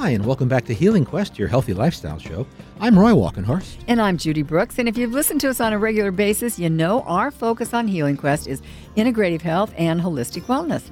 Hi, 0.00 0.12
and 0.12 0.24
welcome 0.24 0.48
back 0.48 0.64
to 0.64 0.72
Healing 0.72 1.04
Quest, 1.04 1.38
your 1.38 1.46
healthy 1.46 1.74
lifestyle 1.74 2.18
show. 2.18 2.46
I'm 2.80 2.98
Roy 2.98 3.10
Walkenhorst. 3.10 3.84
And 3.86 4.00
I'm 4.00 4.16
Judy 4.16 4.40
Brooks. 4.40 4.78
And 4.78 4.88
if 4.88 4.96
you've 4.96 5.12
listened 5.12 5.42
to 5.42 5.50
us 5.50 5.60
on 5.60 5.74
a 5.74 5.78
regular 5.78 6.10
basis, 6.10 6.58
you 6.58 6.70
know 6.70 7.02
our 7.02 7.30
focus 7.30 7.74
on 7.74 7.86
Healing 7.86 8.16
Quest 8.16 8.46
is 8.46 8.62
integrative 8.96 9.42
health 9.42 9.74
and 9.76 10.00
holistic 10.00 10.44
wellness. 10.44 10.84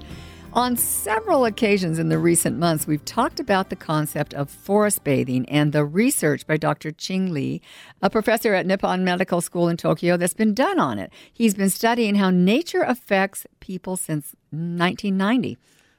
On 0.53 0.77
several 0.77 1.47
occasions 1.47 1.99
in 1.99 2.11
the 2.11 2.19
recent 2.19 2.59
months, 2.59 2.87
we've 2.87 3.05
talked 3.07 3.41
about 3.41 3.71
the 3.71 3.77
concept 3.77 4.35
of 4.35 4.51
forest 4.51 5.05
bathing 5.05 5.49
and 5.49 5.73
the 5.73 5.87
research 5.87 6.47
by 6.47 6.59
Dr. 6.59 6.93
Qing 6.93 7.31
Li, 7.31 7.63
a 8.03 8.11
professor 8.11 8.53
at 8.53 8.67
Nippon 8.67 9.05
Medical 9.05 9.41
School 9.41 9.71
in 9.71 9.79
Tokyo, 9.79 10.19
that's 10.19 10.35
been 10.35 10.53
done 10.53 10.79
on 10.79 10.99
it. 10.99 11.11
He's 11.33 11.55
been 11.55 11.71
studying 11.71 12.17
how 12.17 12.29
nature 12.29 12.83
affects 12.83 13.47
people 13.59 13.97
since 13.97 14.37
1990. 14.51 15.57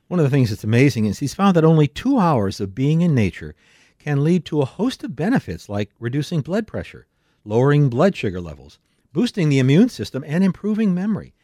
One 0.09 0.19
of 0.19 0.23
the 0.23 0.31
things 0.31 0.49
that's 0.49 0.63
amazing 0.63 1.05
is 1.05 1.19
he's 1.19 1.35
found 1.35 1.55
that 1.55 1.63
only 1.63 1.87
two 1.87 2.17
hours 2.17 2.59
of 2.59 2.73
being 2.73 3.01
in 3.01 3.13
nature 3.13 3.53
can 3.99 4.23
lead 4.23 4.43
to 4.45 4.59
a 4.59 4.65
host 4.65 5.03
of 5.03 5.15
benefits 5.15 5.69
like 5.69 5.91
reducing 5.99 6.41
blood 6.41 6.65
pressure, 6.65 7.05
lowering 7.45 7.91
blood 7.91 8.15
sugar 8.15 8.41
levels, 8.41 8.79
boosting 9.13 9.49
the 9.49 9.59
immune 9.59 9.87
system, 9.87 10.23
and 10.25 10.43
improving 10.43 10.95
memory. 10.95 11.35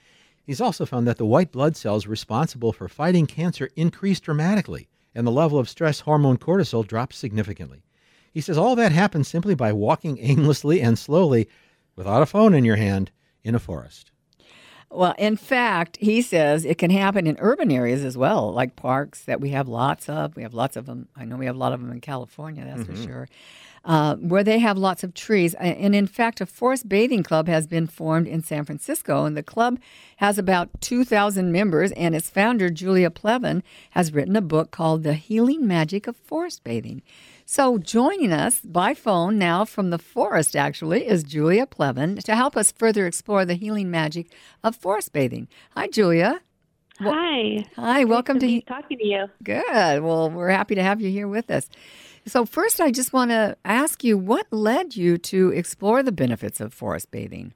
He's 0.43 0.59
also 0.59 0.83
found 0.83 1.05
that 1.05 1.17
the 1.17 1.27
white 1.27 1.51
blood 1.51 1.77
cells 1.77 2.07
responsible 2.07 2.73
for 2.73 2.87
fighting 2.87 3.27
cancer 3.27 3.70
increase 3.75 4.20
dramatically, 4.20 4.87
and 5.13 5.27
the 5.27 5.31
level 5.31 5.59
of 5.59 5.70
stress 5.70 5.99
hormone 5.99 6.39
cortisol 6.39 6.87
drops 6.87 7.17
significantly. 7.17 7.84
He 8.34 8.41
says 8.41 8.57
all 8.57 8.75
that 8.77 8.91
happens 8.91 9.27
simply 9.27 9.53
by 9.53 9.73
walking 9.73 10.17
aimlessly 10.20 10.81
and 10.81 10.97
slowly 10.97 11.47
without 11.95 12.23
a 12.23 12.25
phone 12.25 12.55
in 12.55 12.65
your 12.65 12.77
hand 12.77 13.11
in 13.43 13.53
a 13.53 13.59
forest. 13.59 14.09
Well, 14.89 15.15
in 15.17 15.35
fact, 15.35 15.97
he 15.97 16.21
says 16.21 16.63
it 16.63 16.77
can 16.77 16.91
happen 16.91 17.27
in 17.27 17.37
urban 17.39 17.71
areas 17.71 18.03
as 18.05 18.17
well, 18.17 18.51
like 18.53 18.75
parks 18.75 19.23
that 19.23 19.41
we 19.41 19.49
have 19.49 19.67
lots 19.67 20.07
of. 20.07 20.35
We 20.35 20.43
have 20.43 20.53
lots 20.53 20.77
of 20.77 20.85
them. 20.85 21.07
I 21.15 21.25
know 21.25 21.35
we 21.35 21.47
have 21.47 21.55
a 21.55 21.59
lot 21.59 21.73
of 21.73 21.81
them 21.81 21.91
in 21.91 22.01
California, 22.01 22.63
that's 22.63 22.83
mm-hmm. 22.83 22.95
for 22.95 23.01
sure. 23.01 23.27
Uh, 23.85 24.15
where 24.15 24.43
they 24.43 24.57
have 24.57 24.79
lots 24.79 25.03
of 25.03 25.13
trees. 25.13 25.53
And 25.55 25.93
in 25.93 26.07
fact, 26.07 26.41
a 26.41 26.47
forest 26.47 26.89
bathing 26.89 27.21
club 27.21 27.47
has 27.47 27.67
been 27.67 27.85
formed 27.85 28.27
in 28.27 28.41
San 28.41 28.65
Francisco, 28.65 29.25
and 29.25 29.37
the 29.37 29.43
club 29.43 29.77
has 30.17 30.39
about 30.39 30.81
2,000 30.81 31.51
members. 31.51 31.91
And 31.91 32.15
its 32.15 32.27
founder, 32.27 32.71
Julia 32.71 33.11
Plevin, 33.11 33.61
has 33.91 34.11
written 34.11 34.35
a 34.35 34.41
book 34.41 34.71
called 34.71 35.03
The 35.03 35.13
Healing 35.13 35.67
Magic 35.67 36.07
of 36.07 36.15
Forest 36.17 36.63
Bathing. 36.63 37.03
So, 37.45 37.77
joining 37.77 38.33
us 38.33 38.59
by 38.61 38.95
phone 38.95 39.37
now 39.37 39.65
from 39.65 39.91
the 39.91 39.99
forest, 39.99 40.55
actually, 40.55 41.05
is 41.05 41.21
Julia 41.21 41.67
Plevin 41.67 42.23
to 42.23 42.35
help 42.35 42.57
us 42.57 42.71
further 42.71 43.05
explore 43.05 43.45
the 43.45 43.53
healing 43.53 43.91
magic 43.91 44.31
of 44.63 44.75
forest 44.75 45.13
bathing. 45.13 45.47
Hi, 45.77 45.87
Julia. 45.87 46.41
Hi. 46.99 47.65
Hi, 47.75 48.03
welcome 48.05 48.39
to, 48.39 48.47
to 48.47 48.61
talking 48.61 48.97
to 48.97 49.05
you. 49.05 49.25
Good. 49.43 50.01
Well, 50.01 50.31
we're 50.31 50.49
happy 50.49 50.73
to 50.73 50.81
have 50.81 51.01
you 51.01 51.11
here 51.11 51.27
with 51.27 51.51
us. 51.51 51.69
So, 52.27 52.45
first, 52.45 52.81
I 52.81 52.91
just 52.91 53.13
want 53.13 53.29
to 53.31 53.55
ask 53.63 54.04
you 54.04 54.18
what 54.18 54.48
led 54.51 54.95
you 54.95 55.18
to 55.20 55.49
explore 55.49 56.01
the 56.01 56.12
benefits 56.12 56.59
of 56.59 56.73
forest 56.73 57.12
bathing? 57.12 57.54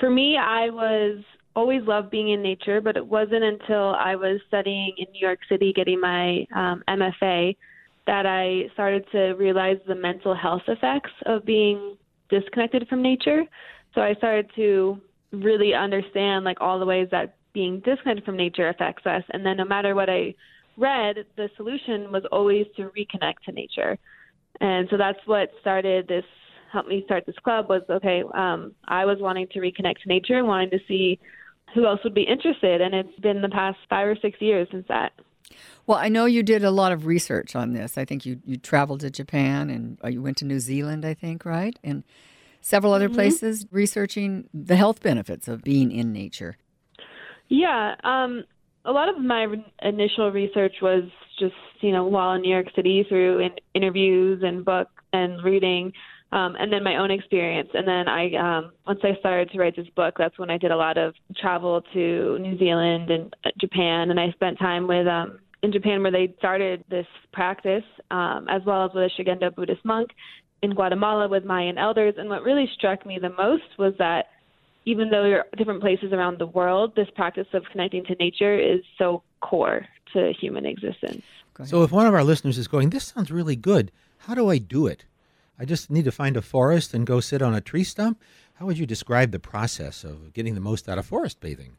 For 0.00 0.08
me, 0.08 0.38
I 0.38 0.70
was 0.70 1.22
always 1.54 1.82
loved 1.82 2.10
being 2.10 2.30
in 2.30 2.40
nature, 2.40 2.80
but 2.80 2.96
it 2.96 3.06
wasn't 3.06 3.44
until 3.44 3.94
I 3.94 4.16
was 4.16 4.40
studying 4.48 4.94
in 4.96 5.06
New 5.12 5.20
York 5.20 5.40
City, 5.48 5.72
getting 5.74 6.00
my 6.00 6.46
um, 6.54 6.82
MFA, 6.88 7.56
that 8.06 8.24
I 8.24 8.70
started 8.72 9.04
to 9.12 9.32
realize 9.32 9.76
the 9.86 9.94
mental 9.94 10.34
health 10.34 10.62
effects 10.66 11.10
of 11.26 11.44
being 11.44 11.98
disconnected 12.30 12.88
from 12.88 13.02
nature. 13.02 13.42
So 13.94 14.00
I 14.00 14.14
started 14.14 14.50
to 14.56 14.98
really 15.32 15.74
understand 15.74 16.44
like 16.44 16.58
all 16.60 16.78
the 16.78 16.86
ways 16.86 17.08
that 17.10 17.36
being 17.52 17.80
disconnected 17.80 18.24
from 18.24 18.36
nature 18.36 18.68
affects 18.68 19.04
us. 19.04 19.24
And 19.30 19.44
then 19.44 19.58
no 19.58 19.64
matter 19.64 19.94
what 19.94 20.08
I 20.08 20.34
read, 20.78 21.26
the 21.36 21.50
solution 21.56 22.10
was 22.12 22.24
always 22.32 22.66
to 22.76 22.90
reconnect 22.90 23.40
to 23.46 23.52
nature. 23.52 23.98
And 24.60 24.88
so 24.90 24.96
that's 24.96 25.18
what 25.26 25.50
started 25.60 26.08
this 26.08 26.24
helped 26.72 26.88
me 26.88 27.02
start 27.04 27.24
this 27.26 27.38
club 27.42 27.68
was 27.68 27.82
okay, 27.88 28.22
um, 28.34 28.74
I 28.86 29.06
was 29.06 29.18
wanting 29.20 29.48
to 29.52 29.58
reconnect 29.58 30.02
to 30.02 30.08
nature 30.08 30.38
and 30.38 30.46
wanting 30.46 30.70
to 30.70 30.78
see 30.86 31.18
who 31.74 31.86
else 31.86 32.00
would 32.04 32.14
be 32.14 32.22
interested 32.22 32.80
and 32.80 32.94
it's 32.94 33.18
been 33.20 33.42
the 33.42 33.48
past 33.48 33.78
five 33.88 34.06
or 34.06 34.16
six 34.20 34.40
years 34.40 34.68
since 34.70 34.86
that. 34.88 35.12
Well, 35.86 35.98
I 35.98 36.08
know 36.08 36.26
you 36.26 36.42
did 36.42 36.64
a 36.64 36.70
lot 36.70 36.92
of 36.92 37.06
research 37.06 37.56
on 37.56 37.72
this. 37.72 37.96
I 37.96 38.04
think 38.04 38.26
you, 38.26 38.40
you 38.44 38.58
traveled 38.58 39.00
to 39.00 39.10
Japan 39.10 39.70
and 39.70 39.98
uh, 40.04 40.08
you 40.08 40.20
went 40.20 40.36
to 40.38 40.44
New 40.44 40.60
Zealand, 40.60 41.06
I 41.06 41.14
think, 41.14 41.46
right? 41.46 41.78
And 41.82 42.04
several 42.60 42.92
other 42.92 43.06
mm-hmm. 43.06 43.14
places 43.14 43.66
researching 43.70 44.48
the 44.52 44.76
health 44.76 45.02
benefits 45.02 45.48
of 45.48 45.62
being 45.62 45.90
in 45.90 46.12
nature. 46.12 46.56
Yeah. 47.48 47.94
Um, 48.04 48.44
a 48.88 48.92
lot 48.92 49.08
of 49.08 49.18
my 49.20 49.46
initial 49.82 50.32
research 50.32 50.76
was 50.80 51.04
just, 51.38 51.54
you 51.80 51.92
know, 51.92 52.06
while 52.06 52.32
in 52.32 52.40
New 52.40 52.50
York 52.50 52.66
City 52.74 53.04
through 53.08 53.40
in 53.40 53.50
interviews 53.74 54.42
and 54.44 54.64
books 54.64 54.90
and 55.12 55.44
reading. 55.44 55.92
Um, 56.30 56.56
and 56.58 56.70
then 56.70 56.82
my 56.82 56.96
own 56.96 57.10
experience. 57.10 57.70
And 57.72 57.88
then 57.88 58.06
I, 58.06 58.34
um, 58.34 58.72
once 58.86 59.00
I 59.02 59.18
started 59.18 59.50
to 59.50 59.58
write 59.58 59.76
this 59.76 59.86
book, 59.96 60.14
that's 60.18 60.38
when 60.38 60.50
I 60.50 60.58
did 60.58 60.70
a 60.70 60.76
lot 60.76 60.98
of 60.98 61.14
travel 61.40 61.82
to 61.94 62.38
New 62.38 62.58
Zealand 62.58 63.10
and 63.10 63.34
uh, 63.46 63.50
Japan, 63.58 64.10
and 64.10 64.20
I 64.20 64.30
spent 64.32 64.58
time 64.58 64.86
with 64.86 65.06
um, 65.06 65.38
in 65.62 65.72
Japan 65.72 66.02
where 66.02 66.12
they 66.12 66.34
started 66.38 66.84
this 66.90 67.06
practice, 67.32 67.84
um, 68.10 68.46
as 68.50 68.60
well 68.66 68.84
as 68.84 68.90
with 68.94 69.04
a 69.04 69.22
Shugendo 69.22 69.54
Buddhist 69.54 69.82
monk 69.84 70.10
in 70.62 70.74
Guatemala 70.74 71.28
with 71.28 71.44
Mayan 71.44 71.78
elders. 71.78 72.14
And 72.18 72.28
what 72.28 72.42
really 72.42 72.68
struck 72.76 73.06
me 73.06 73.18
the 73.18 73.30
most 73.30 73.64
was 73.78 73.94
that 73.98 74.26
even 74.88 75.10
though 75.10 75.26
you're 75.26 75.44
different 75.58 75.82
places 75.82 76.14
around 76.14 76.38
the 76.38 76.46
world, 76.46 76.94
this 76.96 77.08
practice 77.14 77.46
of 77.52 77.62
connecting 77.70 78.04
to 78.06 78.14
nature 78.14 78.58
is 78.58 78.80
so 78.96 79.22
core 79.40 79.86
to 80.14 80.32
human 80.32 80.64
existence. 80.64 81.22
So, 81.64 81.82
if 81.82 81.90
one 81.90 82.06
of 82.06 82.14
our 82.14 82.24
listeners 82.24 82.56
is 82.56 82.68
going, 82.68 82.90
This 82.90 83.04
sounds 83.04 83.30
really 83.30 83.56
good, 83.56 83.92
how 84.18 84.34
do 84.34 84.48
I 84.48 84.58
do 84.58 84.86
it? 84.86 85.04
I 85.58 85.64
just 85.64 85.90
need 85.90 86.04
to 86.04 86.12
find 86.12 86.36
a 86.36 86.42
forest 86.42 86.94
and 86.94 87.04
go 87.04 87.20
sit 87.20 87.42
on 87.42 87.52
a 87.52 87.60
tree 87.60 87.84
stump. 87.84 88.22
How 88.54 88.66
would 88.66 88.78
you 88.78 88.86
describe 88.86 89.32
the 89.32 89.40
process 89.40 90.04
of 90.04 90.32
getting 90.32 90.54
the 90.54 90.60
most 90.60 90.88
out 90.88 90.98
of 90.98 91.06
forest 91.06 91.40
bathing? 91.40 91.76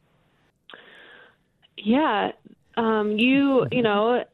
Yeah, 1.78 2.32
um, 2.76 3.18
you 3.18 3.66
you 3.72 3.82
know, 3.82 4.24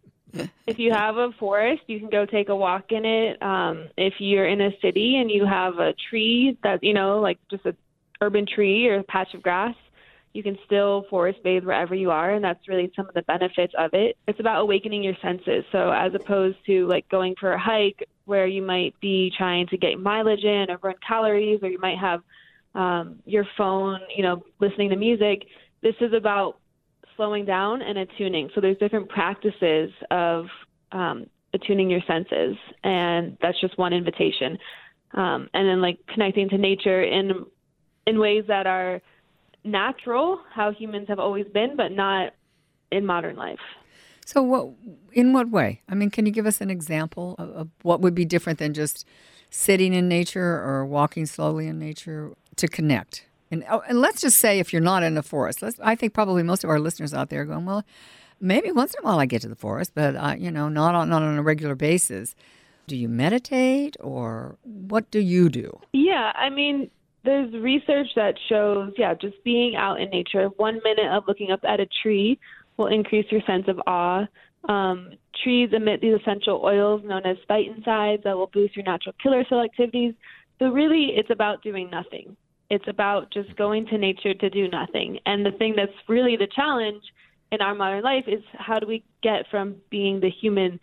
if 0.66 0.78
you 0.78 0.93
have 0.93 1.16
a 1.16 1.31
forest, 1.38 1.82
you 1.87 1.98
can 2.00 2.10
go 2.10 2.26
take 2.26 2.50
a 2.50 2.56
walk 2.56 2.91
in 2.91 3.06
it. 3.06 3.41
Um, 3.41 3.88
if 3.97 4.14
you're 4.19 4.47
in 4.47 4.60
a 4.60 4.70
city 4.82 5.16
and 5.16 5.31
you 5.31 5.47
have 5.47 5.78
a 5.78 5.94
tree 6.10 6.58
that 6.62 6.82
you 6.82 6.93
know, 6.93 7.20
like 7.20 7.38
just 7.50 7.64
a 7.64 7.75
urban 8.21 8.47
tree 8.47 8.87
or 8.88 9.03
patch 9.04 9.34
of 9.34 9.43
grass, 9.43 9.75
you 10.32 10.43
can 10.43 10.59
still 10.66 11.06
forest 11.09 11.38
bathe 11.43 11.65
wherever 11.65 11.94
you 11.94 12.10
are, 12.10 12.34
and 12.34 12.44
that's 12.44 12.69
really 12.69 12.93
some 12.94 13.09
of 13.09 13.15
the 13.15 13.22
benefits 13.22 13.72
of 13.78 13.91
it. 13.94 14.19
It's 14.28 14.38
about 14.38 14.60
awakening 14.60 15.03
your 15.03 15.15
senses. 15.22 15.65
So 15.72 15.91
as 15.91 16.12
opposed 16.15 16.59
to 16.66 16.87
like 16.87 17.09
going 17.09 17.34
for 17.41 17.53
a 17.53 17.59
hike 17.59 18.06
where 18.26 18.47
you 18.47 18.60
might 18.60 18.94
be 19.00 19.32
trying 19.37 19.66
to 19.69 19.78
get 19.78 19.99
mileage 19.99 20.44
in 20.44 20.66
or 20.69 20.76
burn 20.76 20.94
calories, 21.06 21.60
or 21.62 21.71
you 21.71 21.78
might 21.81 21.99
have 21.99 22.21
um, 22.75 23.21
your 23.25 23.47
phone, 23.56 24.00
you 24.15 24.22
know, 24.22 24.43
listening 24.60 24.91
to 24.91 24.97
music. 24.97 25.47
This 25.82 25.94
is 26.03 26.12
about 26.12 26.59
slowing 27.16 27.47
down 27.47 27.81
and 27.81 27.97
attuning. 27.97 28.50
So 28.55 28.60
there's 28.60 28.76
different 28.76 29.09
practices 29.09 29.91
of 30.10 30.44
um, 30.93 31.26
attuning 31.55 31.88
your 31.88 32.03
senses, 32.06 32.56
and 32.84 33.38
that's 33.41 33.59
just 33.60 33.78
one 33.78 33.94
invitation. 33.94 34.59
Um, 35.15 35.49
and 35.55 35.66
then 35.66 35.81
like 35.81 35.99
connecting 36.12 36.50
to 36.50 36.59
nature 36.59 37.03
in 37.03 37.47
in 38.06 38.19
ways 38.19 38.44
that 38.49 38.67
are 38.67 39.00
natural, 39.65 40.41
how 40.53 40.71
humans 40.71 41.09
have 41.09 41.19
always 41.19 41.47
been, 41.53 41.77
but 41.77 41.93
not 41.93 42.33
in 42.91 43.05
modern 43.05 43.37
life. 43.37 43.59
So, 44.25 44.43
what, 44.43 44.71
in 45.12 45.33
what 45.33 45.50
way? 45.50 45.83
I 45.89 45.94
mean, 45.94 46.11
can 46.11 46.27
you 46.27 46.33
give 46.33 46.47
us 46.47 46.61
an 46.61 46.71
example 46.71 47.37
of, 47.39 47.50
of 47.50 47.69
what 47.83 48.00
would 48.00 48.15
be 48.15 48.25
different 48.25 48.59
than 48.59 48.75
just 48.75 49.06
sitting 49.50 49.94
in 49.94 50.09
nature 50.09 50.43
or 50.43 50.84
walking 50.84 51.27
slowly 51.27 51.69
in 51.69 51.79
nature 51.79 52.32
to 52.56 52.69
connect? 52.69 53.26
And, 53.50 53.64
oh, 53.70 53.82
and 53.88 54.00
let's 54.00 54.20
just 54.20 54.38
say 54.38 54.58
if 54.58 54.73
you're 54.73 54.82
not 54.82 55.05
in 55.05 55.14
the 55.14 55.23
forest, 55.23 55.62
I 55.81 55.94
think 55.94 56.12
probably 56.12 56.43
most 56.43 56.64
of 56.64 56.70
our 56.70 56.81
listeners 56.81 57.14
out 57.14 57.31
there 57.31 57.43
are 57.43 57.44
going, 57.44 57.64
well, 57.64 57.85
maybe 58.41 58.73
once 58.73 58.94
in 58.94 59.05
a 59.05 59.06
while 59.06 59.20
I 59.20 59.26
get 59.26 59.43
to 59.43 59.49
the 59.49 59.55
forest, 59.55 59.93
but 59.94 60.17
uh, 60.17 60.35
you 60.37 60.50
know, 60.50 60.69
not 60.69 60.94
on, 60.94 61.08
not 61.08 61.23
on 61.23 61.38
a 61.38 61.43
regular 61.43 61.76
basis. 61.76 62.35
Do 62.88 62.97
you 62.97 63.08
meditate 63.08 63.97
or 64.00 64.58
what 64.62 65.11
do 65.11 65.20
you 65.20 65.49
do? 65.49 65.79
Yeah, 65.93 66.32
I 66.35 66.50
mean, 66.50 66.91
there's 67.26 67.52
research 67.52 68.08
that 68.17 68.34
shows, 68.49 68.93
yeah, 68.96 69.14
just 69.14 69.43
being 69.44 69.76
out 69.76 70.00
in 70.00 70.08
nature, 70.11 70.46
one 70.56 70.81
minute 70.82 71.12
of 71.12 71.25
looking 71.28 71.50
up 71.50 71.61
at 71.64 71.81
a 71.81 71.87
tree 72.02 72.38
will 72.76 72.87
increase 72.87 73.26
your 73.31 73.43
sense 73.46 73.69
of 73.69 73.81
awe. 73.87 74.26
Um, 74.69 75.12
trees 75.43 75.70
emit 75.73 76.00
these 76.00 76.19
essential 76.20 76.61
oils 76.64 77.02
known 77.05 77.25
as 77.26 77.37
phytoncides 77.49 78.23
that 78.25 78.37
will 78.37 78.49
boost 78.49 78.76
your 78.76 78.84
natural 78.84 79.14
killer 79.23 79.44
cell 79.49 79.61
activities. 79.61 80.14
So 80.58 80.70
really, 80.70 81.12
it's 81.17 81.31
about 81.31 81.62
doing 81.62 81.90
nothing. 81.90 82.37
It's 82.70 82.88
about 82.88 83.31
just 83.32 83.55
going 83.56 83.87
to 83.87 83.99
nature 83.99 84.34
to 84.34 84.50
do 84.50 84.69
nothing. 84.69 85.20
And 85.26 85.44
the 85.44 85.52
thing 85.52 85.75
that's 85.76 85.93
really 86.08 86.37
the 86.37 86.49
challenge 86.49 87.02
in 87.52 87.61
our 87.61 87.75
modern 87.75 88.02
life 88.02 88.25
is 88.26 88.43
how 88.55 88.79
do 88.79 88.87
we 88.87 89.05
get 89.22 89.49
from 89.50 89.76
being 89.90 90.20
the 90.20 90.31
human 90.31 90.81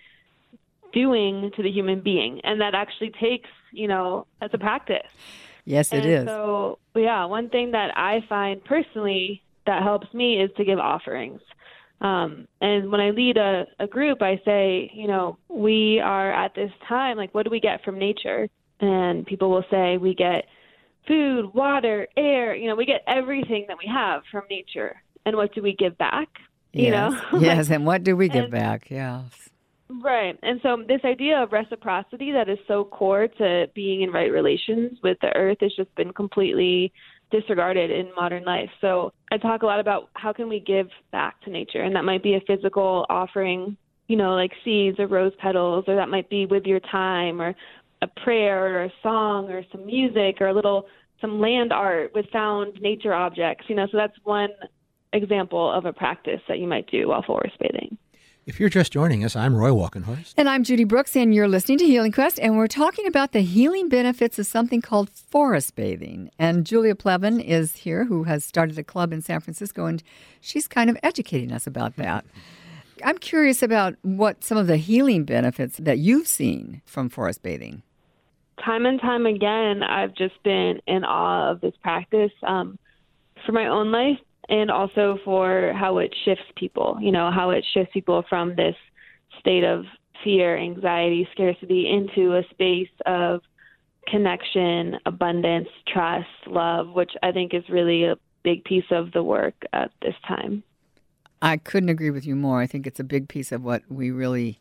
doing 0.93 1.51
to 1.55 1.63
the 1.63 1.71
human 1.71 2.01
being? 2.01 2.39
And 2.43 2.61
that 2.61 2.75
actually 2.75 3.11
takes, 3.19 3.49
you 3.71 3.87
know, 3.87 4.27
as 4.41 4.51
a 4.53 4.57
practice. 4.57 5.11
Yes, 5.65 5.91
it 5.91 6.03
and 6.03 6.05
is. 6.05 6.25
So, 6.25 6.79
yeah, 6.95 7.25
one 7.25 7.49
thing 7.49 7.71
that 7.71 7.97
I 7.97 8.21
find 8.27 8.63
personally 8.63 9.41
that 9.65 9.83
helps 9.83 10.13
me 10.13 10.41
is 10.41 10.51
to 10.57 10.65
give 10.65 10.79
offerings. 10.79 11.41
Um, 12.01 12.47
and 12.59 12.91
when 12.91 12.99
I 12.99 13.11
lead 13.11 13.37
a, 13.37 13.65
a 13.79 13.87
group, 13.87 14.21
I 14.21 14.41
say, 14.43 14.91
you 14.93 15.07
know, 15.07 15.37
we 15.47 16.01
are 16.01 16.31
at 16.33 16.53
this 16.53 16.71
time, 16.87 17.15
like, 17.17 17.33
what 17.33 17.43
do 17.43 17.49
we 17.49 17.61
get 17.61 17.83
from 17.83 17.97
nature? 17.97 18.49
And 18.81 19.25
people 19.25 19.49
will 19.49 19.63
say, 19.71 19.97
we 19.97 20.13
get 20.13 20.45
food, 21.07 21.53
water, 21.53 22.07
air, 22.17 22.55
you 22.55 22.67
know, 22.67 22.75
we 22.75 22.85
get 22.85 23.03
everything 23.07 23.65
that 23.69 23.77
we 23.77 23.89
have 23.89 24.23
from 24.31 24.43
nature. 24.49 25.01
And 25.25 25.37
what 25.37 25.53
do 25.55 25.61
we 25.61 25.73
give 25.73 25.97
back? 25.97 26.27
Yes. 26.73 26.85
You 26.85 26.91
know? 26.91 27.19
yes, 27.39 27.69
and 27.69 27.85
what 27.85 28.03
do 28.03 28.17
we 28.17 28.27
give 28.27 28.45
And- 28.45 28.51
back? 28.51 28.89
Yeah. 28.89 29.23
Right. 30.01 30.37
And 30.41 30.59
so 30.63 30.83
this 30.87 31.01
idea 31.03 31.37
of 31.37 31.51
reciprocity 31.51 32.31
that 32.31 32.49
is 32.49 32.57
so 32.67 32.85
core 32.85 33.27
to 33.27 33.67
being 33.75 34.01
in 34.01 34.11
right 34.11 34.31
relations 34.31 34.97
with 35.03 35.17
the 35.21 35.35
earth 35.35 35.57
has 35.61 35.73
just 35.75 35.93
been 35.95 36.13
completely 36.13 36.91
disregarded 37.31 37.91
in 37.91 38.09
modern 38.15 38.43
life. 38.43 38.69
So 38.81 39.11
I 39.31 39.37
talk 39.37 39.61
a 39.63 39.65
lot 39.65 39.79
about 39.79 40.09
how 40.13 40.33
can 40.33 40.49
we 40.49 40.59
give 40.59 40.87
back 41.11 41.41
to 41.41 41.51
nature 41.51 41.81
and 41.81 41.95
that 41.95 42.05
might 42.05 42.23
be 42.23 42.35
a 42.35 42.41
physical 42.47 43.05
offering, 43.09 43.77
you 44.07 44.15
know, 44.15 44.35
like 44.35 44.51
seeds 44.63 44.99
or 44.99 45.07
rose 45.07 45.33
petals 45.39 45.85
or 45.87 45.95
that 45.95 46.09
might 46.09 46.29
be 46.29 46.45
with 46.45 46.65
your 46.65 46.79
time 46.79 47.41
or 47.41 47.53
a 48.01 48.07
prayer 48.23 48.75
or 48.75 48.83
a 48.85 48.93
song 49.03 49.49
or 49.49 49.63
some 49.71 49.85
music 49.85 50.37
or 50.41 50.47
a 50.47 50.53
little 50.53 50.87
some 51.21 51.39
land 51.39 51.71
art 51.71 52.11
with 52.15 52.25
found 52.31 52.79
nature 52.81 53.13
objects, 53.13 53.65
you 53.67 53.75
know. 53.75 53.87
So 53.91 53.97
that's 53.97 54.17
one 54.23 54.49
example 55.13 55.71
of 55.71 55.85
a 55.85 55.93
practice 55.93 56.41
that 56.47 56.59
you 56.59 56.67
might 56.67 56.89
do 56.89 57.09
while 57.09 57.23
forest 57.23 57.55
bathing. 57.59 57.97
If 58.45 58.59
you're 58.59 58.67
just 58.67 58.91
joining 58.91 59.23
us, 59.23 59.37
I'm 59.37 59.55
Roy 59.55 59.69
Walkenhorst. 59.69 60.33
And 60.35 60.49
I'm 60.49 60.65
Judy 60.65 60.83
Brooks, 60.83 61.15
and 61.15 61.33
you're 61.33 61.47
listening 61.47 61.77
to 61.77 61.85
Healing 61.85 62.11
Quest, 62.11 62.41
and 62.41 62.57
we're 62.57 62.67
talking 62.67 63.07
about 63.07 63.31
the 63.31 63.39
healing 63.39 63.87
benefits 63.87 64.37
of 64.37 64.45
something 64.45 64.81
called 64.81 65.09
forest 65.11 65.75
bathing. 65.75 66.29
And 66.37 66.65
Julia 66.65 66.93
Plevin 66.93 67.41
is 67.41 67.77
here, 67.77 68.03
who 68.03 68.23
has 68.23 68.43
started 68.43 68.77
a 68.77 68.83
club 68.83 69.13
in 69.13 69.21
San 69.21 69.39
Francisco, 69.39 69.85
and 69.85 70.03
she's 70.41 70.67
kind 70.67 70.89
of 70.89 70.97
educating 71.03 71.53
us 71.53 71.65
about 71.65 71.95
that. 71.95 72.25
I'm 73.05 73.17
curious 73.17 73.63
about 73.63 73.95
what 74.01 74.43
some 74.43 74.57
of 74.57 74.67
the 74.67 74.75
healing 74.75 75.23
benefits 75.23 75.77
that 75.77 75.99
you've 75.99 76.27
seen 76.27 76.81
from 76.85 77.07
forest 77.07 77.43
bathing. 77.43 77.81
time 78.65 78.85
and 78.85 78.99
time 78.99 79.25
again, 79.25 79.83
I've 79.83 80.15
just 80.15 80.43
been 80.43 80.81
in 80.85 81.05
awe 81.05 81.51
of 81.51 81.61
this 81.61 81.75
practice 81.81 82.33
um, 82.45 82.77
for 83.45 83.53
my 83.53 83.67
own 83.67 83.93
life 83.93 84.19
and 84.49 84.69
also 84.69 85.17
for 85.23 85.73
how 85.73 85.97
it 85.97 86.13
shifts 86.25 86.45
people, 86.55 86.97
you 87.01 87.11
know, 87.11 87.31
how 87.31 87.51
it 87.51 87.65
shifts 87.73 87.93
people 87.93 88.23
from 88.27 88.55
this 88.55 88.75
state 89.39 89.63
of 89.63 89.85
fear, 90.23 90.57
anxiety, 90.57 91.27
scarcity 91.31 91.89
into 91.89 92.35
a 92.35 92.43
space 92.51 92.89
of 93.05 93.41
connection, 94.07 94.97
abundance, 95.05 95.69
trust, 95.87 96.27
love, 96.47 96.89
which 96.89 97.11
I 97.21 97.31
think 97.31 97.53
is 97.53 97.63
really 97.69 98.05
a 98.05 98.17
big 98.43 98.63
piece 98.63 98.85
of 98.91 99.11
the 99.13 99.23
work 99.23 99.55
at 99.71 99.91
this 100.01 100.15
time. 100.27 100.63
I 101.41 101.57
couldn't 101.57 101.89
agree 101.89 102.09
with 102.09 102.25
you 102.25 102.35
more. 102.35 102.61
I 102.61 102.67
think 102.67 102.87
it's 102.87 102.99
a 102.99 103.05
big 103.05 103.27
piece 103.27 103.51
of 103.51 103.63
what 103.63 103.83
we 103.89 104.11
really 104.11 104.59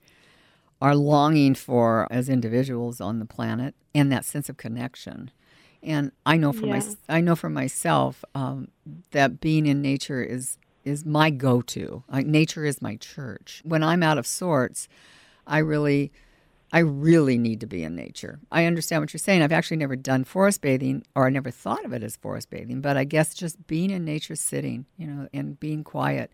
are 0.81 0.97
longing 0.97 1.55
for 1.55 2.09
as 2.11 2.29
individuals 2.29 3.01
on 3.01 3.21
the 3.21 3.25
planet, 3.25 3.75
and 3.95 4.11
that 4.11 4.25
sense 4.25 4.49
of 4.49 4.57
connection. 4.57 5.31
And 5.83 6.13
I 6.25 6.37
know 6.37 6.53
for 6.53 6.67
my, 6.67 6.83
I 7.09 7.21
know 7.21 7.35
for 7.35 7.51
myself 7.51 8.25
um, 8.35 8.69
that 9.11 9.41
being 9.41 9.67
in 9.67 9.83
nature 9.83 10.23
is 10.23 10.59
is 10.85 11.05
my 11.05 11.31
go-to. 11.31 12.03
Like 12.11 12.27
nature 12.27 12.65
is 12.65 12.83
my 12.83 12.97
church. 12.97 13.63
When 13.65 13.83
I'm 13.83 14.03
out 14.03 14.19
of 14.19 14.27
sorts, 14.27 14.89
I 15.47 15.59
really, 15.59 16.11
I 16.73 16.81
really 16.81 17.39
need 17.39 17.61
to 17.61 17.67
be 17.67 17.85
in 17.85 17.95
nature. 17.95 18.41
I 18.51 18.65
understand 18.65 19.03
what 19.03 19.13
you're 19.13 19.19
saying. 19.19 19.43
I've 19.43 19.53
actually 19.53 19.77
never 19.77 19.95
done 19.95 20.25
forest 20.25 20.61
bathing, 20.61 21.05
or 21.15 21.27
I 21.27 21.31
never 21.31 21.53
thought 21.53 21.85
of 21.85 21.93
it 21.93 22.03
as 22.03 22.17
forest 22.17 22.51
bathing. 22.51 22.81
But 22.81 22.97
I 22.97 23.05
guess 23.05 23.33
just 23.35 23.65
being 23.69 23.91
in 23.91 24.05
nature, 24.05 24.35
sitting, 24.35 24.87
you 24.97 25.07
know, 25.07 25.29
and 25.33 25.59
being 25.61 25.85
quiet 25.85 26.33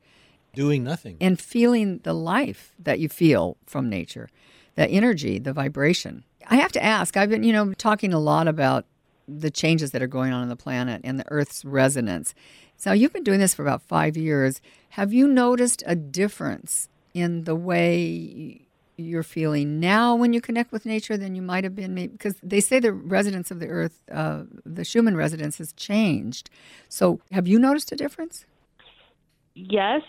Doing 0.55 0.83
nothing. 0.83 1.19
and 1.21 1.39
feeling 1.39 1.99
the 2.05 2.15
life 2.15 2.75
that 2.79 3.01
you 3.01 3.09
feel 3.11 3.59
from 3.67 3.91
nature, 3.91 4.31
the 4.77 4.89
energy, 4.89 5.39
the 5.39 5.53
vibration. 5.53 6.25
I 6.47 6.57
have 6.57 6.73
to 6.73 6.83
ask, 6.83 7.19
I've 7.19 7.29
been, 7.29 7.43
you 7.43 7.53
know, 7.53 7.75
talking 7.75 8.15
a 8.15 8.19
lot 8.19 8.49
about 8.49 8.87
the 9.29 9.51
changes 9.51 9.91
that 9.93 10.03
are 10.03 10.09
going 10.09 10.33
on 10.33 10.43
in 10.43 10.49
the 10.49 10.57
planet 10.57 11.01
and 11.05 11.19
the 11.19 11.31
Earth's 11.31 11.65
resonance. 11.65 12.35
So 12.77 12.93
you've 12.93 13.13
been 13.13 13.25
doing 13.25 13.41
this 13.41 13.55
for 13.55 13.63
about 13.63 13.83
five 13.83 14.17
years. 14.17 14.61
Have 14.91 15.13
you 15.13 15.29
noticed 15.29 15.83
a 15.87 15.95
difference 15.95 16.89
in 17.13 17.45
the 17.45 17.55
way 17.55 18.63
you're 18.97 19.23
feeling 19.23 19.79
now 19.79 20.15
when 20.15 20.33
you 20.33 20.41
connect 20.41 20.73
with 20.73 20.87
nature 20.87 21.17
than 21.17 21.35
you 21.35 21.43
might 21.43 21.65
have 21.65 21.75
been? 21.75 21.95
Maybe, 21.95 22.13
because 22.13 22.37
they 22.43 22.61
say 22.61 22.81
the 22.81 22.93
resonance 22.93 23.51
of 23.51 23.61
the 23.61 23.69
Earth, 23.69 24.01
uh, 24.11 24.45
the 24.65 24.85
Schumann 24.85 25.17
resonance, 25.17 25.59
has 25.59 25.73
changed. 25.75 26.51
So 26.89 27.21
have 27.31 27.47
you 27.47 27.59
noticed 27.59 27.93
a 27.93 27.97
difference? 27.97 28.47
yes, 29.59 30.03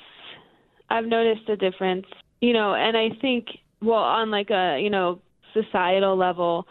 I've 0.90 1.06
noticed 1.06 1.50
a 1.50 1.58
difference. 1.58 2.06
You 2.42 2.54
know, 2.54 2.74
and 2.74 2.96
I 2.96 3.10
think 3.22 3.48
well 3.82 3.98
on 3.98 4.32
like 4.32 4.50
a, 4.50 4.80
you 4.82 4.90
know, 4.90 5.22
societal 5.54 6.16
level 6.16 6.68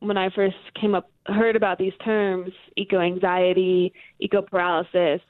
when 0.00 0.16
I 0.16 0.30
first 0.30 0.56
came 0.80 0.94
up 0.94 1.10
heard 1.26 1.56
about 1.56 1.78
these 1.78 1.92
terms, 2.04 2.50
eco 2.76 3.00
anxiety, 3.00 3.92
eco 4.18 4.42
paralysis, 4.42 5.20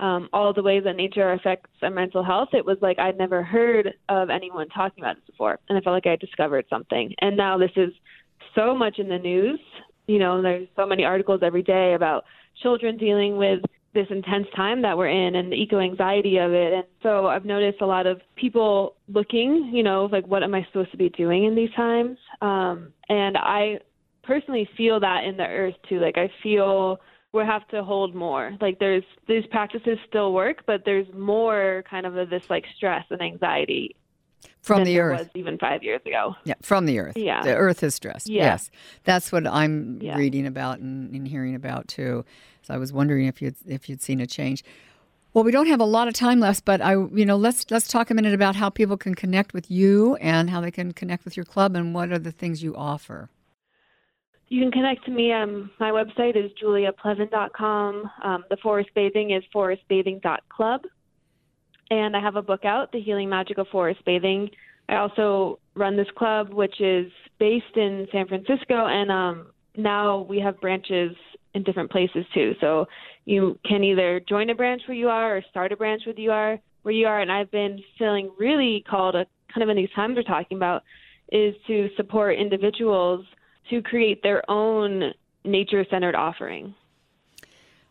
um, 0.00 0.28
all 0.32 0.52
the 0.52 0.62
ways 0.62 0.84
that 0.84 0.96
nature 0.96 1.32
affects 1.32 1.70
our 1.82 1.90
mental 1.90 2.22
health, 2.22 2.50
it 2.52 2.64
was 2.64 2.78
like 2.80 2.98
I'd 2.98 3.18
never 3.18 3.42
heard 3.42 3.94
of 4.08 4.30
anyone 4.30 4.68
talking 4.68 5.02
about 5.02 5.16
this 5.16 5.24
before. 5.26 5.58
And 5.68 5.76
I 5.76 5.80
felt 5.80 5.94
like 5.94 6.06
I 6.06 6.16
discovered 6.16 6.66
something. 6.70 7.12
And 7.20 7.36
now 7.36 7.58
this 7.58 7.72
is 7.76 7.92
so 8.54 8.74
much 8.74 8.98
in 8.98 9.08
the 9.08 9.18
news. 9.18 9.58
You 10.06 10.18
know, 10.18 10.40
there's 10.40 10.68
so 10.76 10.86
many 10.86 11.04
articles 11.04 11.40
every 11.42 11.62
day 11.62 11.94
about 11.94 12.24
children 12.62 12.96
dealing 12.96 13.36
with 13.36 13.60
this 13.94 14.06
intense 14.10 14.46
time 14.54 14.82
that 14.82 14.96
we're 14.96 15.08
in 15.08 15.34
and 15.34 15.50
the 15.50 15.56
eco 15.56 15.80
anxiety 15.80 16.36
of 16.38 16.52
it. 16.52 16.72
And 16.72 16.84
so 17.02 17.26
I've 17.26 17.44
noticed 17.44 17.80
a 17.80 17.86
lot 17.86 18.06
of 18.06 18.20
people 18.36 18.94
looking, 19.08 19.70
you 19.72 19.82
know, 19.82 20.08
like 20.12 20.26
what 20.26 20.42
am 20.42 20.54
I 20.54 20.64
supposed 20.66 20.92
to 20.92 20.96
be 20.96 21.08
doing 21.08 21.44
in 21.44 21.56
these 21.56 21.72
times? 21.74 22.18
Um, 22.40 22.92
and 23.08 23.36
I 23.36 23.78
personally 24.28 24.68
feel 24.76 25.00
that 25.00 25.24
in 25.24 25.36
the 25.36 25.46
earth 25.46 25.74
too. 25.88 25.98
Like 25.98 26.16
I 26.18 26.30
feel 26.42 27.00
we 27.32 27.42
have 27.44 27.66
to 27.68 27.82
hold 27.82 28.14
more. 28.14 28.56
Like 28.60 28.78
there's 28.78 29.02
these 29.26 29.44
practices 29.50 29.98
still 30.08 30.32
work, 30.32 30.58
but 30.66 30.82
there's 30.84 31.06
more 31.14 31.82
kind 31.90 32.06
of 32.06 32.14
this 32.30 32.44
like 32.48 32.64
stress 32.76 33.04
and 33.10 33.20
anxiety 33.20 33.96
From 34.62 34.84
the 34.84 35.00
Earth. 35.00 35.18
was 35.20 35.28
even 35.34 35.58
five 35.58 35.82
years 35.82 36.00
ago. 36.06 36.36
Yeah, 36.44 36.54
from 36.62 36.86
the 36.86 36.98
earth. 37.00 37.16
Yeah. 37.16 37.42
The 37.42 37.54
earth 37.56 37.82
is 37.82 37.94
stressed. 37.94 38.28
Yeah. 38.28 38.44
Yes. 38.44 38.70
That's 39.04 39.32
what 39.32 39.46
I'm 39.46 39.98
Yeah. 40.00 40.16
reading 40.16 40.46
about 40.46 40.78
and, 40.78 41.12
and 41.14 41.26
hearing 41.26 41.54
about 41.54 41.88
too. 41.88 42.24
So 42.62 42.74
I 42.74 42.78
was 42.78 42.92
wondering 42.92 43.26
if 43.26 43.42
you'd 43.42 43.56
if 43.66 43.88
you'd 43.88 44.02
seen 44.02 44.20
a 44.20 44.26
change. 44.26 44.62
Well, 45.34 45.44
we 45.44 45.52
don't 45.52 45.66
have 45.68 45.80
a 45.80 45.84
lot 45.98 46.08
of 46.08 46.14
time 46.14 46.40
left, 46.40 46.64
but 46.64 46.80
I 46.80 46.92
you 46.92 47.26
know, 47.26 47.36
let's 47.36 47.70
let's 47.70 47.88
talk 47.88 48.10
a 48.10 48.14
minute 48.14 48.34
about 48.34 48.56
how 48.56 48.70
people 48.70 48.96
can 48.96 49.14
connect 49.14 49.52
with 49.52 49.70
you 49.70 50.16
and 50.16 50.48
how 50.50 50.60
they 50.62 50.70
can 50.70 50.92
connect 50.92 51.24
with 51.26 51.36
your 51.36 51.44
club 51.44 51.76
and 51.76 51.94
what 51.94 52.10
are 52.10 52.18
the 52.18 52.32
things 52.32 52.62
you 52.62 52.74
offer. 52.74 53.28
You 54.50 54.62
can 54.62 54.72
connect 54.72 55.04
to 55.04 55.10
me. 55.10 55.32
Um, 55.32 55.70
my 55.78 55.90
website 55.90 56.36
is 56.36 56.50
juliaplevin.com. 56.62 58.10
Um, 58.22 58.44
the 58.48 58.56
forest 58.62 58.90
bathing 58.94 59.32
is 59.32 59.42
forestbathing.club. 59.54 60.80
And 61.90 62.16
I 62.16 62.20
have 62.20 62.36
a 62.36 62.42
book 62.42 62.64
out, 62.64 62.92
The 62.92 63.00
Healing 63.00 63.28
Magic 63.28 63.58
of 63.58 63.66
Forest 63.68 64.00
Bathing. 64.04 64.50
I 64.88 64.96
also 64.96 65.58
run 65.74 65.96
this 65.96 66.08
club, 66.16 66.52
which 66.52 66.80
is 66.80 67.10
based 67.38 67.76
in 67.76 68.06
San 68.10 68.26
Francisco, 68.26 68.86
and 68.86 69.10
um, 69.10 69.46
now 69.76 70.22
we 70.22 70.40
have 70.40 70.60
branches 70.60 71.14
in 71.54 71.62
different 71.62 71.90
places 71.90 72.24
too. 72.32 72.52
So 72.60 72.86
you 73.24 73.58
can 73.66 73.84
either 73.84 74.20
join 74.28 74.50
a 74.50 74.54
branch 74.54 74.82
where 74.86 74.96
you 74.96 75.08
are 75.08 75.36
or 75.36 75.42
start 75.50 75.72
a 75.72 75.76
branch 75.76 76.02
where 76.06 76.18
you 76.18 76.30
are 76.30 76.58
where 76.82 76.94
you 76.94 77.06
are. 77.06 77.20
And 77.20 77.30
I've 77.30 77.50
been 77.50 77.80
feeling 77.98 78.30
really 78.38 78.84
called, 78.88 79.14
a, 79.14 79.26
kind 79.52 79.62
of 79.62 79.68
in 79.68 79.76
these 79.76 79.90
times 79.94 80.16
we're 80.16 80.22
talking 80.22 80.56
about, 80.56 80.82
is 81.30 81.54
to 81.66 81.88
support 81.96 82.38
individuals 82.38 83.26
to 83.70 83.82
create 83.82 84.22
their 84.22 84.48
own 84.50 85.12
nature 85.44 85.84
centered 85.90 86.14
offering. 86.14 86.74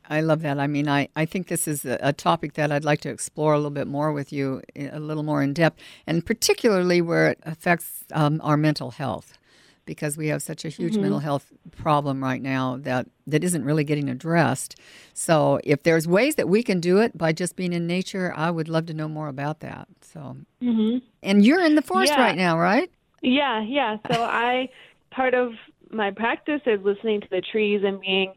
I 0.10 0.22
love 0.22 0.41
that. 0.43 0.57
I 0.57 0.67
mean, 0.67 0.88
I, 0.88 1.10
I 1.17 1.25
think 1.25 1.48
this 1.48 1.67
is 1.67 1.84
a, 1.84 2.00
a 2.01 2.13
topic 2.13 2.53
that 2.53 2.72
I'd 2.72 2.86
like 2.86 3.01
to 3.01 3.10
explore 3.10 3.53
a 3.53 3.57
little 3.57 3.72
bit 3.72 3.88
more 3.88 4.13
with 4.13 4.31
you, 4.31 4.62
a 4.75 5.00
little 5.00 5.24
more 5.24 5.41
in 5.43 5.53
depth, 5.53 5.81
and 6.05 6.25
particularly 6.25 7.01
where 7.01 7.29
it 7.31 7.39
affects 7.43 8.05
um, 8.13 8.39
our 8.41 8.55
mental 8.55 8.91
health, 8.91 9.38
because 9.86 10.15
we 10.15 10.27
have 10.27 10.41
such 10.41 10.63
a 10.63 10.69
huge 10.69 10.98
mental 10.98 11.19
health 11.19 11.51
problem 11.75 12.24
right 12.24 12.41
now 12.41 12.77
that, 12.77 13.07
that 13.25 13.43
isn't 13.43 13.65
really 13.65 13.84
getting 13.84 14.07
addressed. 14.10 14.79
So, 15.13 15.60
if 15.65 15.84
there's 15.84 16.07
ways 16.07 16.36
that 16.36 16.48
we 16.48 16.63
can 16.63 16.79
do 16.79 17.00
it 17.00 17.17
by 17.17 17.34
just 17.34 17.57
being 17.57 17.74
in 17.74 17.86
nature, 17.86 18.34
I 18.34 18.50
would 18.50 18.69
love 18.69 18.86
to 18.86 18.93
know 18.93 19.10
more 19.10 19.27
about 19.27 19.60
that. 19.60 19.89
So, 20.01 20.38
Mm-hmm. 20.63 21.00
and 21.22 21.46
you're 21.46 21.63
in 21.63 21.75
the 21.75 21.81
forest 21.81 22.13
Yeah. 22.15 22.22
right 22.22 22.38
now, 22.38 22.57
right? 22.57 22.89
Yeah, 23.22 23.62
yeah. 23.62 23.98
So 24.10 24.24
I 24.24 24.69
part 25.11 25.33
of 25.33 25.51
my 25.91 26.11
practice 26.11 26.61
is 26.65 26.79
listening 26.83 27.21
to 27.21 27.27
the 27.29 27.41
trees 27.51 27.81
and 27.85 27.99
being 28.01 28.33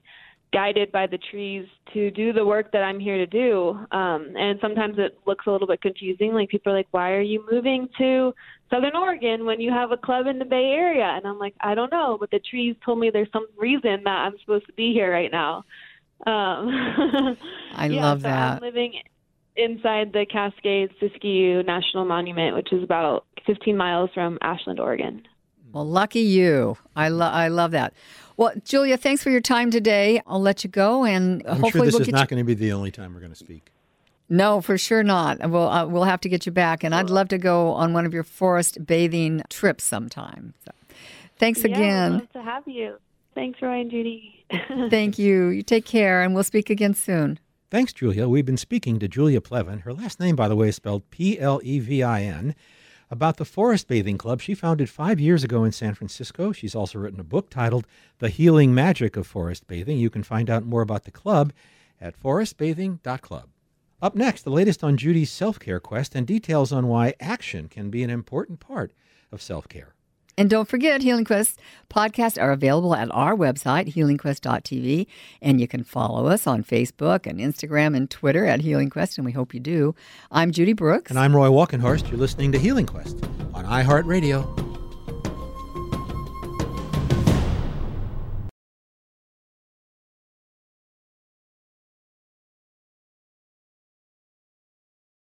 guided 0.52 0.90
by 0.90 1.06
the 1.06 1.18
trees 1.30 1.66
to 1.92 2.10
do 2.10 2.32
the 2.32 2.44
work 2.44 2.72
that 2.72 2.82
I'm 2.82 2.98
here 2.98 3.16
to 3.16 3.26
do. 3.26 3.70
Um, 3.92 4.32
and 4.36 4.58
sometimes 4.60 4.96
it 4.98 5.18
looks 5.26 5.46
a 5.46 5.50
little 5.50 5.66
bit 5.66 5.80
confusing. 5.80 6.32
Like 6.32 6.48
people 6.48 6.72
are 6.72 6.76
like, 6.76 6.88
"Why 6.90 7.12
are 7.12 7.20
you 7.20 7.44
moving 7.50 7.88
to 7.98 8.34
Southern 8.68 8.96
Oregon 8.96 9.44
when 9.44 9.60
you 9.60 9.70
have 9.70 9.92
a 9.92 9.96
club 9.96 10.26
in 10.26 10.38
the 10.38 10.44
Bay 10.44 10.72
Area?" 10.72 11.04
And 11.04 11.26
I'm 11.26 11.38
like, 11.38 11.54
"I 11.60 11.74
don't 11.74 11.92
know, 11.92 12.16
but 12.18 12.30
the 12.30 12.40
trees 12.40 12.76
told 12.84 12.98
me 12.98 13.10
there's 13.10 13.30
some 13.32 13.46
reason 13.56 14.02
that 14.04 14.18
I'm 14.26 14.38
supposed 14.40 14.66
to 14.66 14.72
be 14.72 14.92
here 14.92 15.12
right 15.12 15.30
now." 15.30 15.64
Um, 16.26 17.36
I 17.74 17.86
yeah, 17.90 18.02
love 18.02 18.22
so 18.22 18.28
that. 18.28 18.54
I'm 18.54 18.60
living 18.60 18.94
inside 19.56 20.12
the 20.12 20.26
Cascades 20.30 20.92
Siskiyou 21.00 21.64
National 21.64 22.04
Monument, 22.04 22.56
which 22.56 22.72
is 22.72 22.82
about 22.82 23.26
15 23.46 23.76
miles 23.76 24.10
from 24.14 24.38
Ashland, 24.42 24.80
Oregon. 24.80 25.22
Well, 25.72 25.86
lucky 25.86 26.20
you. 26.20 26.76
I, 26.96 27.08
lo- 27.08 27.26
I 27.26 27.48
love 27.48 27.70
that. 27.72 27.92
Well, 28.36 28.52
Julia, 28.64 28.96
thanks 28.96 29.22
for 29.22 29.30
your 29.30 29.40
time 29.40 29.70
today. 29.70 30.20
I'll 30.26 30.40
let 30.40 30.64
you 30.64 30.70
go, 30.70 31.04
and 31.04 31.42
I'm 31.46 31.60
hopefully 31.60 31.70
sure 31.72 31.84
this 31.86 31.94
we'll 31.94 32.00
is 32.02 32.06
get 32.06 32.14
not 32.14 32.22
you. 32.30 32.36
going 32.36 32.40
to 32.40 32.44
be 32.46 32.54
the 32.54 32.72
only 32.72 32.90
time 32.90 33.12
we're 33.14 33.20
going 33.20 33.32
to 33.32 33.36
speak. 33.38 33.70
No, 34.28 34.60
for 34.60 34.78
sure 34.78 35.02
not. 35.02 35.38
We'll 35.50 35.68
uh, 35.68 35.86
we'll 35.86 36.04
have 36.04 36.20
to 36.20 36.28
get 36.28 36.46
you 36.46 36.52
back, 36.52 36.84
and 36.84 36.94
I'd 36.94 37.10
love 37.10 37.28
to 37.28 37.38
go 37.38 37.72
on 37.72 37.92
one 37.92 38.06
of 38.06 38.14
your 38.14 38.22
forest 38.22 38.86
bathing 38.86 39.42
trips 39.50 39.82
sometime. 39.84 40.54
So, 40.64 40.70
thanks 41.38 41.60
Yeah, 41.64 41.66
again. 41.74 42.12
love 42.14 42.32
to 42.32 42.42
have 42.42 42.62
you. 42.68 42.96
Thanks, 43.34 43.60
Roy 43.60 43.80
and 43.80 43.90
Judy. 43.90 44.44
Thank 44.90 45.18
you. 45.18 45.48
You 45.48 45.62
take 45.62 45.84
care, 45.84 46.22
and 46.22 46.34
we'll 46.34 46.44
speak 46.44 46.70
again 46.70 46.94
soon. 46.94 47.38
Thanks, 47.70 47.92
Julia. 47.92 48.28
We've 48.28 48.46
been 48.46 48.56
speaking 48.56 48.98
to 49.00 49.06
Julia 49.08 49.40
Plevin. 49.40 49.82
Her 49.82 49.92
last 49.92 50.18
name, 50.18 50.34
by 50.34 50.48
the 50.48 50.56
way, 50.56 50.68
is 50.68 50.76
spelled 50.76 51.08
P 51.10 51.38
L 51.38 51.60
E 51.62 51.78
V 51.78 52.02
I 52.02 52.22
N. 52.22 52.54
About 53.12 53.38
the 53.38 53.44
Forest 53.44 53.88
Bathing 53.88 54.18
Club 54.18 54.40
she 54.40 54.54
founded 54.54 54.88
five 54.88 55.18
years 55.18 55.42
ago 55.42 55.64
in 55.64 55.72
San 55.72 55.94
Francisco. 55.94 56.52
She's 56.52 56.76
also 56.76 57.00
written 57.00 57.18
a 57.18 57.24
book 57.24 57.50
titled 57.50 57.84
The 58.20 58.28
Healing 58.28 58.72
Magic 58.72 59.16
of 59.16 59.26
Forest 59.26 59.66
Bathing. 59.66 59.98
You 59.98 60.10
can 60.10 60.22
find 60.22 60.48
out 60.48 60.64
more 60.64 60.80
about 60.80 61.02
the 61.02 61.10
club 61.10 61.52
at 62.00 62.16
forestbathing.club. 62.16 63.48
Up 64.00 64.14
next, 64.14 64.42
the 64.42 64.50
latest 64.50 64.84
on 64.84 64.96
Judy's 64.96 65.30
self 65.30 65.58
care 65.58 65.80
quest 65.80 66.14
and 66.14 66.24
details 66.24 66.70
on 66.70 66.86
why 66.86 67.14
action 67.18 67.68
can 67.68 67.90
be 67.90 68.04
an 68.04 68.10
important 68.10 68.60
part 68.60 68.92
of 69.32 69.42
self 69.42 69.68
care. 69.68 69.96
And 70.40 70.48
don't 70.48 70.66
forget, 70.66 71.02
Healing 71.02 71.26
Quest 71.26 71.60
podcasts 71.90 72.40
are 72.40 72.50
available 72.50 72.94
at 72.94 73.10
our 73.10 73.36
website, 73.36 73.92
healingquest.tv. 73.92 75.06
And 75.42 75.60
you 75.60 75.68
can 75.68 75.84
follow 75.84 76.28
us 76.28 76.46
on 76.46 76.64
Facebook 76.64 77.26
and 77.26 77.38
Instagram 77.38 77.94
and 77.94 78.08
Twitter 78.08 78.46
at 78.46 78.62
Healing 78.62 78.88
Quest, 78.88 79.18
and 79.18 79.26
we 79.26 79.32
hope 79.32 79.52
you 79.52 79.60
do. 79.60 79.94
I'm 80.30 80.50
Judy 80.50 80.72
Brooks. 80.72 81.10
And 81.10 81.18
I'm 81.18 81.36
Roy 81.36 81.48
Walkenhorst. 81.48 82.08
You're 82.08 82.18
listening 82.18 82.52
to 82.52 82.58
Healing 82.58 82.86
Quest 82.86 83.22
on 83.52 83.66
iHeartRadio. 83.66 84.69